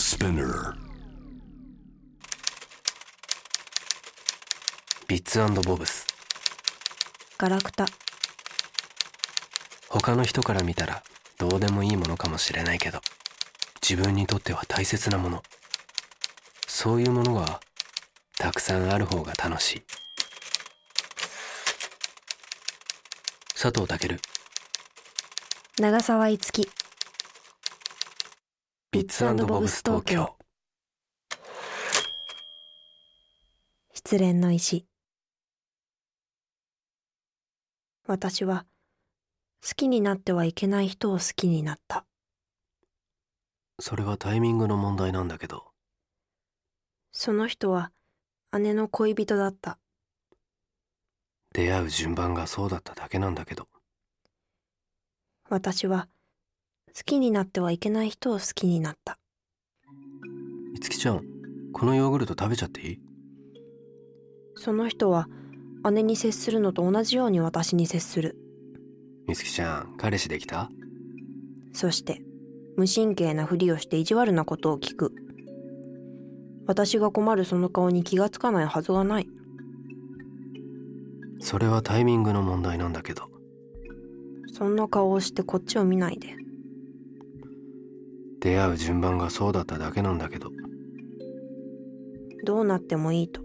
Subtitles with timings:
[0.00, 0.72] Spinner.
[5.06, 6.06] ビッツボブス。
[7.36, 7.84] ガラクタ。
[9.90, 11.02] 他の人から見たら
[11.38, 13.02] どうでもいいものかもしれないけど
[13.82, 15.42] 自分にとっては大切なもの。
[16.66, 17.60] そういうものが
[18.38, 19.82] たくさんある方が楽しい。
[23.52, 24.18] 佐藤健。
[25.78, 26.70] 長澤いつき
[28.92, 30.36] ビッツボブス東京。
[33.94, 34.84] 失恋の石。
[38.08, 38.66] 私は
[39.64, 42.04] 好きになってはいけない人を好きになった。
[43.78, 45.68] それはタイミングの問題なんだけど。
[47.12, 47.92] その人は
[48.58, 49.78] 姉の恋人だった。
[51.52, 53.68] 出会う順番がそうだっただけなんだけど。
[55.48, 56.08] 私は
[56.96, 59.18] 好きになってはいけない人を好きになった。
[60.74, 61.22] いつきちゃん
[61.72, 63.00] このヨーグルト食べちゃっていい？
[64.56, 65.28] その人は
[65.92, 68.36] 姉に接するのと同じように私に接する。
[69.26, 70.68] みつきちゃん彼氏できた？
[71.72, 72.22] そして
[72.76, 75.14] 無神経なふりをして意地悪なことを聞く。
[76.66, 79.28] 私が困るその顔に気がつかないはずがない。
[81.40, 83.28] それはタイミングの問題なんだけど。
[84.52, 86.34] そんな顔をしてこっちを見ないで
[88.40, 90.50] 出会う順番がそうだっただけなんだけど。
[92.44, 93.42] どうなってもいいと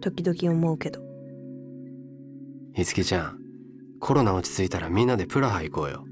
[0.00, 1.00] 時々思うけど。
[2.74, 3.38] いつきちゃん
[3.98, 6.04] コロナ落ち着いたらみんなでプラハ行こうよ。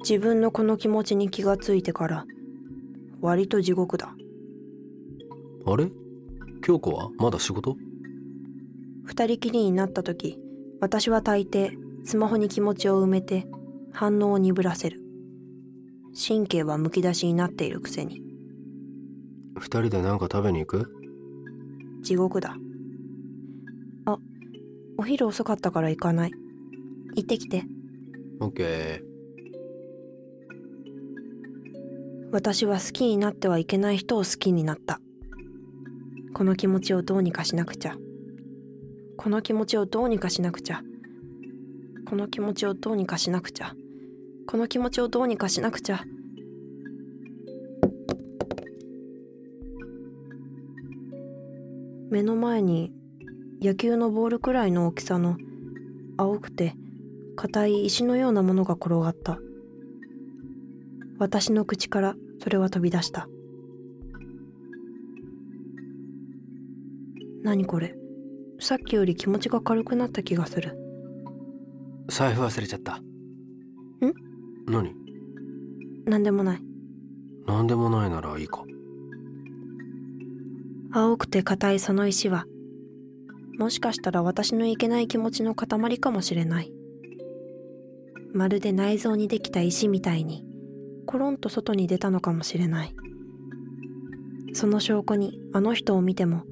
[0.00, 2.26] 自分のこの気持ちに気がついてから
[3.20, 4.14] 割と地獄だ。
[5.66, 5.90] あれ？
[6.62, 7.76] 京子はまだ仕事？
[9.04, 10.38] 二人きりになった時
[10.80, 11.72] 私は大抵
[12.04, 13.46] スマホに気持ちを埋めて
[13.92, 15.00] 反応を鈍らせる
[16.14, 18.22] 神経はむき出しになっているくせに。
[19.58, 20.92] 二人で何か食べに行く？
[22.02, 22.56] 地獄だ。
[24.06, 24.18] あ
[24.96, 26.32] お昼遅かったから行かない。
[27.14, 27.64] 行ってきて。
[28.40, 29.14] オッケー。
[32.32, 35.00] 私は好きになってはいけない人を好きになった。
[36.32, 37.96] この気持ちをどうにかしなくちゃ。
[39.16, 40.82] この気持ちをどうにかしなくちゃ。
[42.06, 43.74] この気持ちをどうにかしなくちゃ
[44.46, 46.04] この気持ちをどうにかしなくちゃ。
[52.10, 52.92] 目の前に
[53.60, 55.36] 野球のボールくらいの大きさの
[56.16, 56.74] 青くて
[57.34, 59.38] 硬い石のようなものが転がった。
[61.18, 63.28] 私の口からそれは飛び出した。
[67.42, 67.96] 何これ？
[68.60, 70.78] さっきより気持ちが軽くなった気がする。
[72.08, 72.96] 財布忘れちゃった。
[72.96, 73.02] ん？
[74.66, 74.94] 何？
[76.06, 76.60] 何でもない。
[77.46, 78.64] 何でもないならいいか。
[80.92, 82.46] 青くて硬いその石は
[83.58, 86.72] もしかしたら私のいけない気持ちの塊かもしれない。
[88.32, 90.44] まるで内臓にできた石みたいに
[91.06, 92.94] コロンと外に出たのかもしれない。
[94.54, 96.44] その証拠にあの人を見ても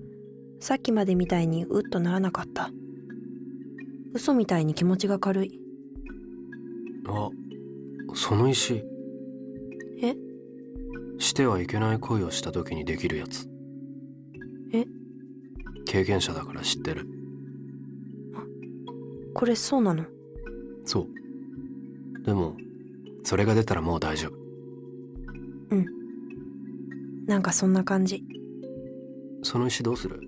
[0.61, 2.71] さっきまでみたいにうっとならなかった。
[4.12, 5.59] 嘘みたいに気持ちが軽い。
[7.06, 7.31] あ
[8.15, 8.84] その石。
[10.03, 10.15] え？
[11.19, 13.49] してはいけない恋をした時にできるやつ。
[14.73, 14.87] え？
[15.84, 17.06] 経験者だから知ってる。
[19.34, 20.05] これそうなの？
[20.84, 21.09] そう。
[22.25, 22.56] でも
[23.25, 24.43] それが出たらもう大丈夫。
[27.27, 28.25] なんかそんな感じ。
[29.43, 30.21] その石どうする？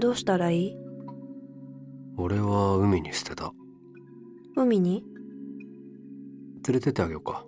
[0.00, 0.76] どうしたらいい？
[2.16, 3.52] 俺は海に捨てた。
[4.56, 5.04] 海に？
[6.66, 7.44] 連れてってあげようか。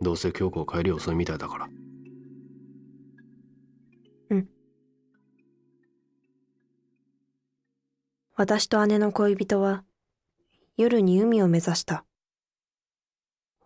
[0.00, 1.68] どうせ京子帰り遅いみたいだから。
[4.30, 4.48] うん。
[8.34, 9.84] 私と姉の恋人は
[10.76, 12.04] 夜に海を目指した。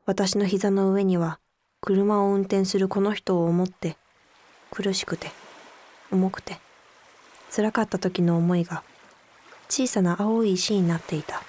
[0.07, 1.41] 私の膝の上には
[1.81, 3.97] 車を運転するこの人を思って
[4.71, 5.31] 苦しくて
[6.11, 6.59] 重くて
[7.55, 8.83] 辛かった時の思いが
[9.69, 11.43] 小さな青い石になっていた。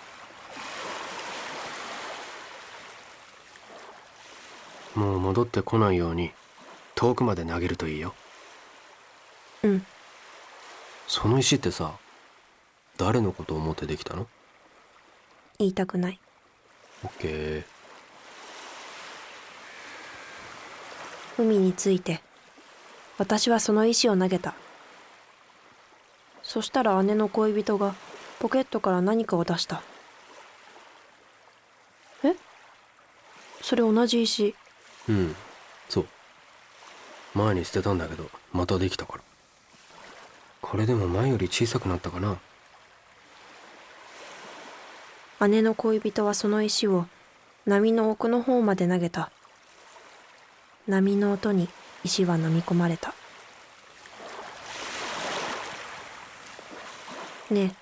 [4.95, 6.31] もう戻ってこないように
[6.95, 8.13] 遠くまで投げるといいよ。
[9.63, 9.85] うん。
[11.07, 11.93] その石ってさ
[12.97, 14.27] 誰のことを思ってできたの？
[15.59, 16.19] 言いたくない。
[17.03, 17.63] オッケー。
[21.37, 22.21] 海について。
[23.17, 24.55] 私はその石を投げた。
[26.44, 27.95] そしたら姉の恋人が
[28.39, 29.81] ポケットから何かを出した。
[32.23, 32.35] え？
[33.61, 34.55] それ同じ石
[35.09, 35.36] うん。
[35.89, 36.06] そう。
[37.33, 39.24] 前に捨てたんだけどまたできたから。
[40.62, 42.38] これでも前より小さくなったかな。
[45.48, 47.07] 姉の恋人はその石を
[47.65, 49.31] 波の奥の方まで投げた。
[50.88, 51.68] 波の音に
[52.04, 53.13] 石は飲み込まれた。
[57.50, 57.75] ねえ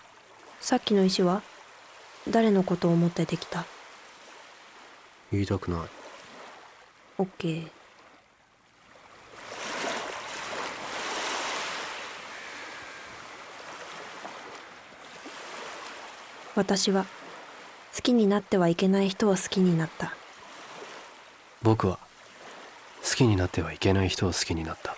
[0.62, 1.42] さっきの石は
[2.30, 3.66] 誰のことを思ってできた？
[5.32, 5.82] 言いたくない
[7.20, 7.68] オッケー
[16.56, 17.06] 私は
[17.94, 20.16] 好きになってはいけない人を好きになった。
[21.62, 22.00] 僕は
[23.04, 24.96] 好きになってはいけない人を好きになった。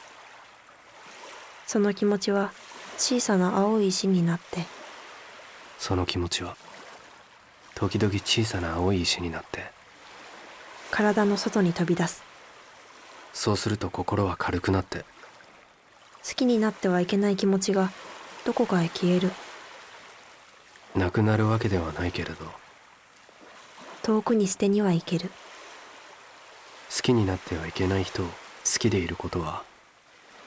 [1.65, 2.51] その気持ちは
[2.99, 4.65] 小さな青い石になって。
[5.79, 6.55] その気持ちは
[7.73, 9.80] 時々小さな青い石になって
[10.91, 12.23] 体の外に飛び出す。
[13.33, 15.05] そうすると心は軽くなって。
[16.27, 17.91] 好きになってはいけない気持ちが
[18.45, 19.31] どこかへ消える。
[20.95, 22.45] なくなるわけではないけれど。
[24.03, 25.31] 遠くに捨てには行ける。
[26.93, 28.33] 好きになってはいけない人を好
[28.77, 29.63] きでいることは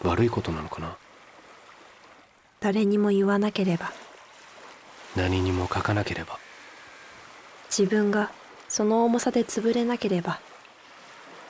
[0.02, 0.96] 悪いことなのかな。
[2.60, 3.92] 誰にも言わなければ。
[5.16, 6.38] 何にも書かなければ。
[7.70, 8.30] 自分が
[8.74, 10.40] その重さで潰れなければ。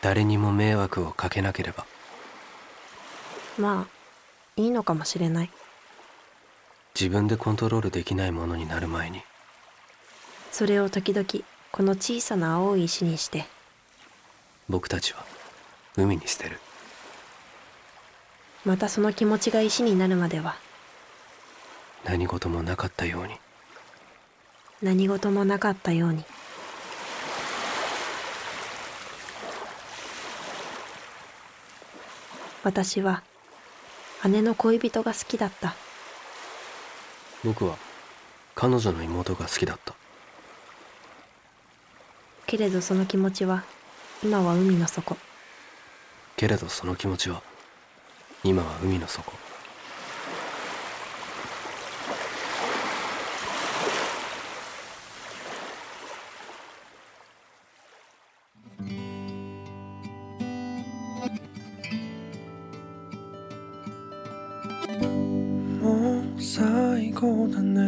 [0.03, 1.87] 誰にも迷惑をかけなければ。
[3.59, 5.51] まあいいのかもしれない。
[6.95, 9.23] 自分でコントロールできないものになる前に。
[10.53, 11.27] それを時々
[11.73, 13.47] この小さな青い石にして。
[14.69, 15.25] 僕たちは
[15.97, 16.59] 海に捨てる。
[18.67, 20.57] またその気持ちが石になるまでは。
[22.05, 23.39] 何事もなかったように。
[24.83, 26.23] 何事もなかったように
[32.65, 33.23] 私は
[34.27, 35.75] 姉の恋人が好きだった。
[37.45, 37.77] 僕は
[38.55, 39.95] 彼女の妹が好きだった。
[42.47, 43.65] けれどその気持ちは
[44.23, 45.19] 今は海の底。
[46.37, 47.43] けれどその気持ちは
[48.43, 49.31] 今は海の底
[66.47, 67.81] 最後だね。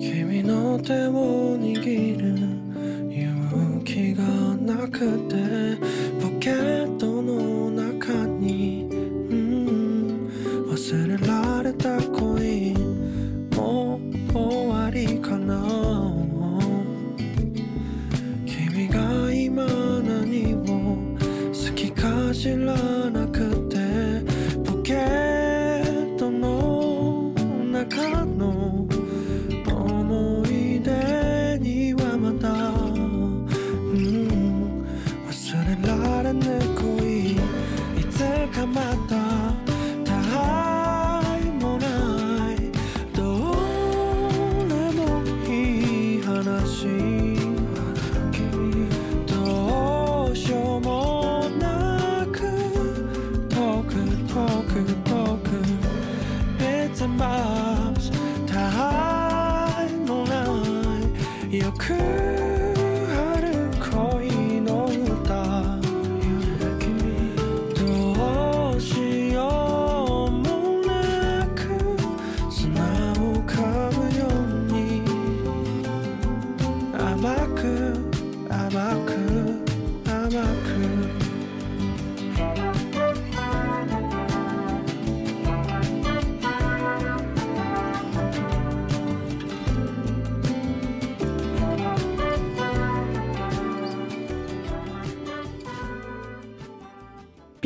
[0.00, 2.34] 君の手を握る
[3.08, 4.24] 勇気が
[4.56, 5.78] なくて
[6.20, 10.28] ポケットの中に、うん、
[10.68, 12.74] 忘れられた恋
[13.54, 15.54] もう終わりかな。
[18.44, 19.64] 君が今
[20.00, 20.98] 何を
[21.52, 22.99] 好きか知ら。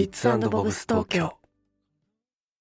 [0.04, 1.32] ビッツボブス東京